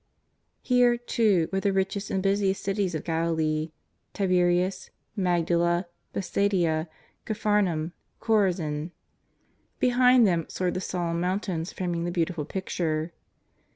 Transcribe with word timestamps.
Here, 0.63 0.97
too, 0.97 1.47
were 1.53 1.59
the 1.59 1.71
richest 1.71 2.09
and 2.09 2.23
busiest 2.23 2.63
cities 2.63 2.95
of 2.95 3.03
Galilee— 3.03 3.69
Tiberias, 4.15 4.89
Mag 5.15 5.45
dala, 5.45 5.85
Bethsaida, 6.11 6.89
Capharnaum, 7.25 7.91
Chorazin. 8.19 8.93
Behind 9.79 10.25
them 10.25 10.47
soared 10.49 10.73
the 10.73 10.81
solemn 10.81 11.19
mountains 11.21 11.71
framing 11.71 12.05
the 12.05 12.11
beautiful 12.11 12.45
picture. 12.45 13.13